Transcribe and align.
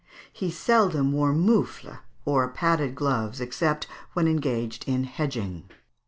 He 0.33 0.49
seldom 0.49 1.11
wore 1.11 1.31
mouffles, 1.31 1.97
or 2.25 2.47
padded 2.49 2.95
gloves, 2.95 3.39
except 3.39 3.85
when 4.13 4.27
engaged 4.27 4.85
in 4.87 5.03
hedging. 5.03 5.69